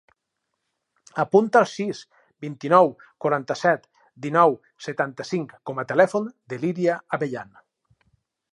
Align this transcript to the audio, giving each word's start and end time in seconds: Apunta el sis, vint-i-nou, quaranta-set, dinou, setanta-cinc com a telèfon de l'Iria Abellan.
Apunta 1.23 1.59
el 1.65 1.67
sis, 1.71 1.99
vint-i-nou, 2.45 2.89
quaranta-set, 3.25 3.85
dinou, 4.25 4.57
setanta-cinc 4.89 5.53
com 5.71 5.83
a 5.85 5.89
telèfon 5.93 6.29
de 6.55 6.61
l'Iria 6.65 6.97
Abellan. 7.19 7.57